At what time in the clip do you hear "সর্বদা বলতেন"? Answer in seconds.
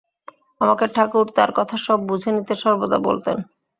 2.55-3.37